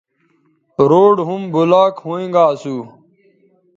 روڈ 0.89 1.15
ھُم 1.27 1.41
بلاکھوینگااسو 1.53 2.75